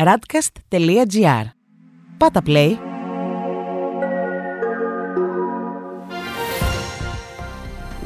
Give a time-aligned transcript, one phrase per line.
[0.00, 1.44] radcast.gr.
[2.16, 2.70] Πάτα play.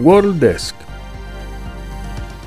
[0.05, 0.75] World Desk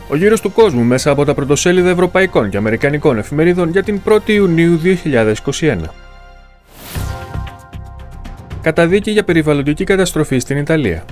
[0.09, 4.29] Ο γύρος του κόσμου μέσα από τα πρωτοσέλιδα ευρωπαϊκών και αμερικανικών εφημερίδων για την 1η
[4.29, 4.79] Ιουνίου
[5.59, 5.77] 2021.
[8.61, 11.05] Καταδίκη για περιβαλλοντική καταστροφή στην Ιταλία.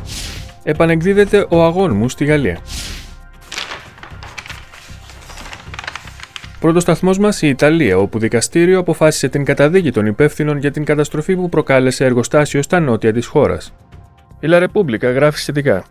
[0.63, 2.59] Επανεκδίδεται ο αγών μου στη Γαλλία.
[6.59, 11.35] Πρώτος σταθμός μας η Ιταλία, όπου δικαστήριο αποφάσισε την καταδίκη των υπεύθυνων για την καταστροφή
[11.35, 13.73] που προκάλεσε εργοστάσιο στα νότια της χώρας.
[14.39, 15.83] Η Λα Ρεπούμπλικα γράφει σχετικά.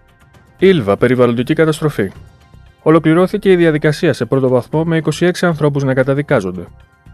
[0.59, 2.11] Ήλβα, περιβαλλοντική καταστροφή.
[2.83, 6.67] Ολοκληρώθηκε η διαδικασία σε πρώτο βαθμό με 26 ανθρώπους να καταδικάζονται.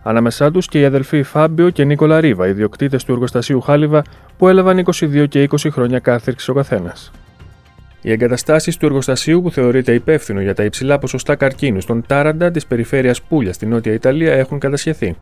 [0.02, 4.02] Ανάμεσά τους και οι αδελφοί Φάμπιο και Νίκολα Ρίβα, ιδιοκτήτες του εργοστασίου Χάλιβα,
[4.36, 7.10] που έλαβαν 22 και 20 χρόνια κάθριξη ο καθένας.
[8.02, 12.66] Οι εγκαταστάσεις του εργοστασίου που θεωρείται υπεύθυνο για τα υψηλά ποσοστά καρκίνου στον Τάραντα της
[12.66, 15.16] περιφέρειας Πούλια στη Νότια Ιταλία έχουν κατασχεθεί.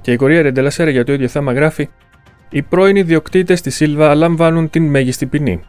[0.00, 1.88] Και η Κορία Ρεντελασέρα για το ίδιο θέμα γράφει:
[2.50, 5.60] Οι πρώην ιδιοκτήτες της Σίλβα λαμβάνουν την μέγιστη ποινή.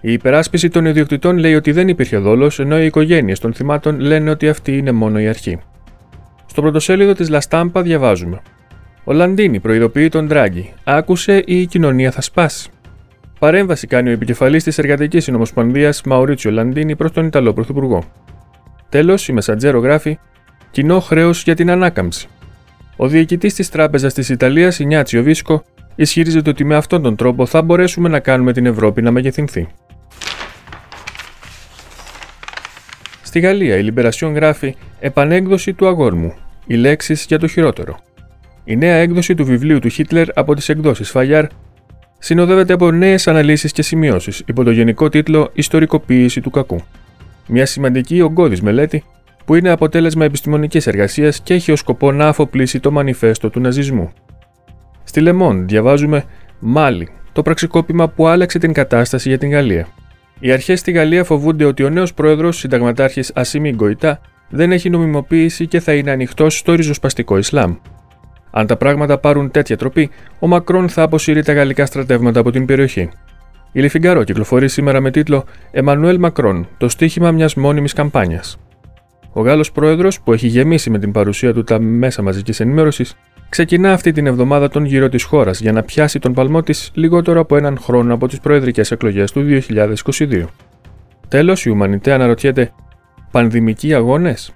[0.00, 4.30] Η υπεράσπιση των ιδιοκτητών λέει ότι δεν υπήρχε δόλος, ενώ οι οικογένειες των θυμάτων λένε
[4.30, 5.58] ότι αυτή είναι μόνο η αρχή.
[6.46, 8.40] Στο πρωτοσέλιδο της Λαστάμπα διαβάζουμε:
[9.04, 10.72] Ο Λαντίνη προειδοποιεί τον Ντράγκη.
[10.84, 12.70] Άκουσε ή η κοινωνία θα σπάσει.
[13.40, 18.04] Παρέμβαση κάνει ο επικεφαλής της Εργατικής Συνομοσπονδίας Μαουρίτσιο Λαντίνη προς τον Ιταλό Πρωθυπουργό.
[18.88, 20.18] Τέλος, η Μεσαντζέρο γράφει:
[20.70, 22.28] Κοινό χρέος για την ανάκαμψη.
[22.96, 27.62] Ο διοικητής της Τράπεζας της Ιταλίας, Ινιάτσιο Βίσκο, ισχυρίζεται ότι με αυτόν τον τρόπο θα
[27.62, 29.68] μπορέσουμε να κάνουμε την Ευρώπη να μεγεθυνθεί.
[33.22, 36.34] Στη Γαλλία, η Λιμπερασιόν γράφει Επανέκδοση του αγόρμου.
[36.66, 37.98] Οι λέξεις για το χειρότερο.
[38.64, 41.46] Η νέα έκδοση του βιβλίου του Χίτλερ από τις εκδόσεις Φαγιάρ
[42.22, 46.80] συνοδεύεται από νέες αναλύσεις και σημειώσεις υπό το γενικό τίτλο Ιστορικοποίηση του κακού.
[47.46, 49.04] Μια σημαντική ογκώδης μελέτη
[49.44, 54.12] που είναι αποτέλεσμα επιστημονικής εργασίας και έχει ως σκοπό να αφοπλίσει το μανιφέστο του ναζισμού.
[55.04, 56.24] Στη Λεμόν διαβάζουμε
[56.58, 59.88] Μάλι, το πραξικόπημα που άλλαξε την κατάσταση για την Γαλλία.
[60.40, 65.66] Οι αρχές στη Γαλλία φοβούνται ότι ο νέος πρόεδρος, συνταγματάρχης Ασίμι Γκοϊτά, δεν έχει νομιμοποίηση
[65.66, 67.74] και θα είναι ανοιχτός στο ριζοσπαστικό Ισλάμ.
[68.50, 72.66] Αν τα πράγματα πάρουν τέτοια τροπή, ο Μακρόν θα αποσύρει τα γαλλικά στρατεύματα από την
[72.66, 73.08] περιοχή.
[73.72, 78.58] Η Λιφιγκαρό κυκλοφορεί σήμερα με τίτλο Εμμανουέλ Μακρόν, το στίχημα μιας μόνιμης καμπάνιας.
[79.32, 83.14] Ο Γάλλος πρόεδρος, που έχει γεμίσει με την παρουσία του τα μέσα μαζικής ενημέρωσης,
[83.48, 87.40] ξεκινά αυτή την εβδομάδα τον γύρο της χώρας για να πιάσει τον παλμό της λιγότερο
[87.40, 90.44] από έναν χρόνο από τις προεδρικές εκλογές του 2022.
[91.28, 92.72] Τέλος, η Ουμανιτέ αναρωτιέται:
[93.30, 94.54] Πανδημικοί αγώνες;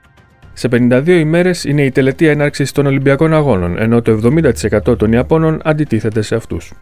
[0.57, 5.61] Σε 52 ημέρες είναι η τελετή έναρξης των Ολυμπιακών Αγώνων, ενώ το 70% των Ιαπώνων
[5.65, 6.73] αντιτίθεται σε αυτούς.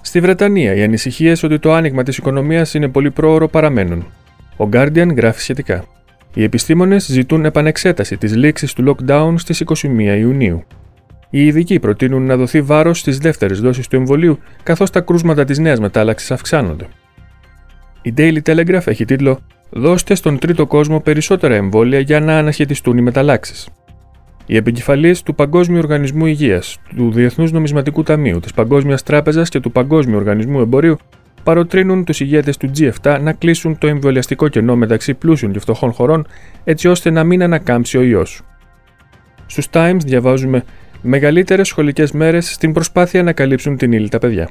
[0.00, 4.06] Στη Βρετανία, οι ανησυχίες ότι το άνοιγμα της οικονομίας είναι πολύ πρόωρο παραμένουν.
[4.56, 5.84] Ο Guardian γράφει σχετικά.
[6.34, 10.64] Οι επιστήμονες ζητούν επανεξέταση της λήξης του lockdown στις 21 Ιουνίου.
[11.30, 15.58] Οι ειδικοί προτείνουν να δοθεί βάρος στις δεύτερες δόσεις του εμβολίου, καθώς τα κρούσματα της
[15.58, 16.86] νέας μετάλλαξης αυξάνονται.
[18.02, 19.40] Η Daily Telegraph έχει τίτλο
[19.70, 23.68] Δώστε στον τρίτο κόσμο περισσότερα εμβόλια για να αναχαιτιστούν οι μεταλλάξεις.
[24.46, 29.72] Οι επικεφαλεί του Παγκόσμιου Οργανισμού Υγείας, του Διεθνούς Νομισματικού Ταμείου, της Παγκόσμιας Τράπεζας και του
[29.72, 30.96] Παγκόσμιου Οργανισμού Εμπορίου
[31.42, 36.26] παροτρύνουν τους ηγέτες του G7 να κλείσουν το εμβολιαστικό κενό μεταξύ πλούσιων και φτωχών χωρών,
[36.64, 38.40] έτσι ώστε να μην ανακάμψει ο ιός.
[39.46, 40.64] Στους Times διαβάζουμε
[41.02, 44.48] μεγαλύτερες σχολικές μέρες στην προσπάθεια να καλύψουν την ύλη τα παιδιά.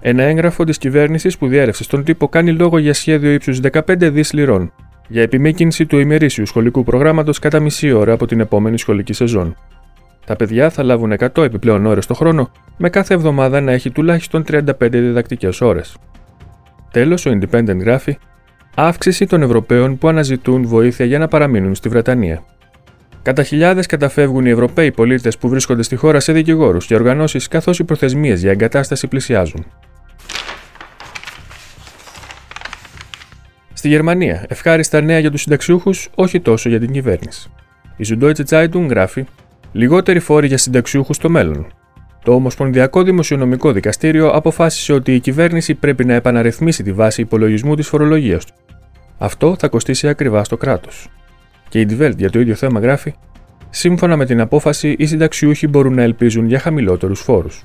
[0.00, 3.80] Ένα έγγραφο της κυβέρνησης που διέρευσε στον τύπο κάνει λόγο για σχέδιο ύψους 15
[4.12, 4.72] δις λιρών
[5.10, 9.56] για επιμήκυνση του ημερήσιου σχολικού προγράμματος κατά μισή ώρα από την επόμενη σχολική σεζόν.
[10.26, 14.44] Τα παιδιά θα λάβουν 100 επιπλέον ώρες το χρόνο, με κάθε εβδομάδα να έχει τουλάχιστον
[14.50, 15.96] 35 διδακτικές ώρες.
[16.90, 18.18] Τέλος, ο Independent γράφει
[18.74, 22.44] αύξηση των Ευρωπαίων που αναζητούν βοήθεια για να παραμείνουν στη Βρετανία.
[23.22, 27.78] Κατά χιλιάδες καταφεύγουν οι Ευρωπαίοι πολίτες που βρίσκονται στη χώρα σε δικηγόρους και οργανώσεις καθώς
[27.78, 29.66] οι προθεσμίες για εγκατάσταση πλησιάζουν.
[33.80, 37.50] Στη Γερμανία, ευχάριστα νέα για τους συνταξιούχους, όχι τόσο για την κυβέρνηση.
[37.96, 39.24] Η Süddeutsche Zeitung γράφει:
[39.72, 41.66] Λιγότεροι φόροι για συνταξιούχους στο μέλλον.
[42.24, 47.88] Το Ομοσπονδιακό Δημοσιονομικό Δικαστήριο αποφάσισε ότι η κυβέρνηση πρέπει να επαναρρυθμίσει τη βάση υπολογισμού της
[47.88, 48.54] φορολογίας του.
[49.18, 51.08] Αυτό θα κοστίσει ακριβά στο κράτος.
[51.68, 53.14] Και η Die Welt για το ίδιο θέμα γράφει:
[53.70, 57.64] Σύμφωνα με την απόφαση, οι συνταξιούχοι μπορούν να ελπίζουν για χαμηλότερους φόρους.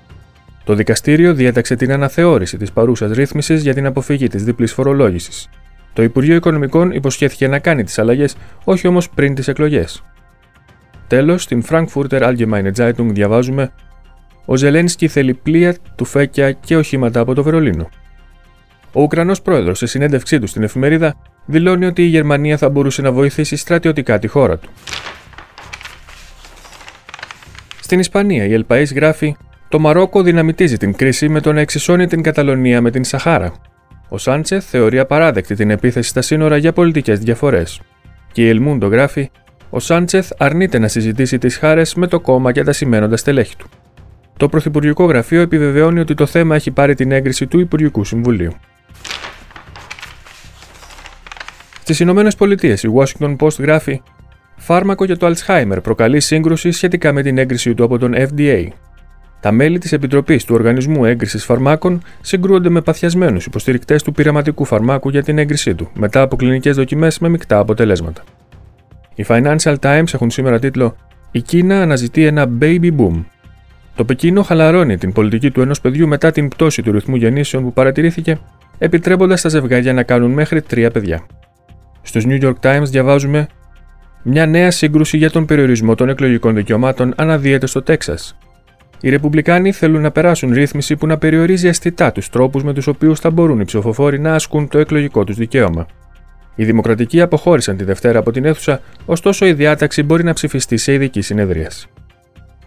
[0.64, 5.50] Το δικαστήριο διέταξε την αναθεώρηση της παρούσας ρύθμισης για την αποφυγή της διπλή φορολόγησης,
[5.96, 10.04] το Υπουργείο Οικονομικών υποσχέθηκε να κάνει τις αλλαγές, όχι όμως πριν τις εκλογές.
[11.08, 13.72] Τέλος, στην Frankfurter Allgemeine Zeitung διαβάζουμε:
[14.46, 17.90] Ο Ζελένσκι θέλει πλοία, τουφέκια και οχήματα από το Βερολίνο.
[18.94, 21.16] Ο Ουκρανός πρόεδρος, σε συνέντευξή του στην εφημερίδα,
[21.46, 24.70] δηλώνει ότι η Γερμανία θα μπορούσε να βοηθήσει στρατιωτικά τη χώρα του.
[27.82, 29.36] Στην Ισπανία, η Ελπαή γράφει:
[29.70, 33.54] Το Μαρόκο δυναμητίζει την κρίση με το να εξισώνει την Καταλωνία με την Σαχάρα.
[34.10, 37.82] Ο Σάντσεθ θεωρεί απαράδεκτη την επίθεση στα σύνορα για πολιτικές διαφορές.
[38.32, 39.30] Και η Ελμούντο γράφει:
[39.70, 43.70] Ο Σάντσεθ αρνείται να συζητήσει τις χάρες με το κόμμα και τα σημαίνοντα στελέχη του.
[44.38, 48.52] Το Πρωθυπουργικό Γραφείο επιβεβαιώνει ότι το θέμα έχει πάρει την έγκριση του Υπουργικού Συμβουλίου.
[51.82, 54.02] Στις Ηνωμένες Πολιτείες, η Washington Post γράφει:
[54.58, 58.68] Φάρμακο για το Alzheimer προκαλεί σύγκρουση σχετικά με την έγκρισή του από τον FDA.
[59.46, 65.10] Τα μέλη της Επιτροπής του Οργανισμού Έγκρισης Φαρμάκων συγκρούονται με παθιασμένους υποστηρικτές του πειραματικού φαρμάκου
[65.10, 68.24] για την έγκρισή του, μετά από κλινικές δοκιμές με μεικτά αποτελέσματα.
[69.16, 70.96] Οι Financial Times έχουν σήμερα τίτλο
[71.32, 73.24] Η Κίνα αναζητεί ένα baby boom.
[73.96, 77.74] Το Πεκίνο χαλαρώνει την πολιτική του ενός παιδιού μετά την πτώση του ρυθμού γεννήσεων που
[77.74, 78.40] παρατηρήθηκε,
[78.78, 81.26] επιτρέποντας τα ζευγάρια να κάνουν μέχρι τρία παιδιά.
[82.02, 83.48] Στους New York Times διαβάζουμε
[84.24, 88.36] μια νέα σύγκρουση για τον περιορισμό των εκλογικών δικαιωμάτων αναδύεται στο Τέξας.
[89.02, 93.20] Οι Ρεπουμπλικάνοι θέλουν να περάσουν ρύθμιση που να περιορίζει αισθητά τους τρόπους με τους οποίους
[93.20, 95.86] θα μπορούν οι ψηφοφόροι να ασκούν το εκλογικό τους δικαίωμα.
[96.56, 100.94] Οι Δημοκρατικοί αποχώρησαν τη Δευτέρα από την αίθουσα, ωστόσο η διάταξη μπορεί να ψηφιστεί σε
[100.94, 101.88] ειδική συνεδρίαση.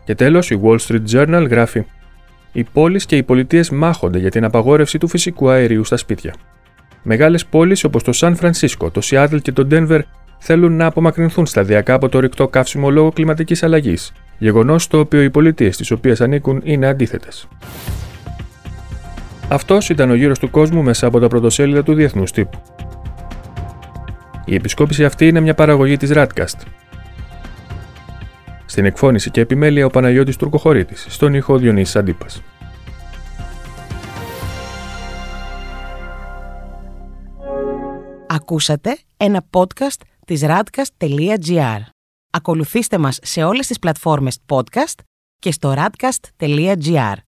[0.05, 1.85] Και τέλος, η Wall Street Journal γράφει:
[2.53, 6.35] Οι πόλεις και οι πολιτείες μάχονται για την απαγόρευση του φυσικού αερίου στα σπίτια.
[7.03, 10.01] Μεγάλες πόλεις όπως το Σαν Φρανσίσκο, το Σιάτλ και το Ντένβερ
[10.38, 15.31] θέλουν να απομακρυνθούν σταδιακά από το ρηκτό καύσιμο λόγω κλιματικής αλλαγής, γεγονός στο οποίο οι
[15.31, 17.49] πολιτείες στις οποίες ανήκουν είναι αντίθετες.
[19.49, 22.58] Αυτός ήταν ο γύρος του κόσμου μέσα από τα πρωτοσέλιδα του διεθνούς τύπου.
[24.44, 26.61] Η επισκόπηση αυτή είναι μια παραγωγή της Radcast.
[28.67, 32.43] Στην εκφώνηση και επιμέλεια ο Παναγιώτης Τουρκοχωρήτης, στον ήχο Διονύσης Αντίπας.
[38.26, 41.81] Ακούσατε ένα podcast της radcast.gr.
[42.31, 45.01] Ακολουθήστε μας σε όλες τις πλατφόρμες podcast
[45.39, 47.15] και στο radcast.gr.